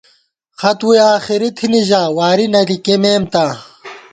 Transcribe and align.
خط 0.59 0.79
وُوئی 0.85 0.99
آخری 1.15 1.49
تھنی 1.57 1.81
ژا، 1.89 2.01
وارِی 2.17 2.47
نہ 2.53 2.61
لِکِمېم 2.67 3.23
تاں 3.33 3.51